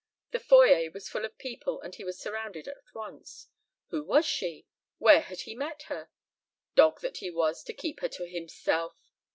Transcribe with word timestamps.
The 0.31 0.39
foyer 0.39 0.89
was 0.89 1.07
full 1.07 1.25
of 1.25 1.37
people 1.37 1.79
and 1.81 1.93
he 1.93 2.03
was 2.03 2.19
surrounded 2.19 2.67
at 2.67 2.77
once. 2.95 3.49
Who 3.89 4.03
was 4.03 4.25
she? 4.25 4.65
Where 4.97 5.19
had 5.21 5.41
he 5.41 5.53
met 5.53 5.83
her? 5.89 6.09
Dog 6.73 7.01
that 7.01 7.17
he 7.17 7.29
was 7.29 7.61
to 7.65 7.71
keep 7.75 7.99
her 7.99 8.09
to 8.09 8.27
himself! 8.27 8.95